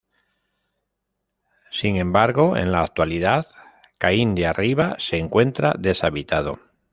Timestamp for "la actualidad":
2.71-3.45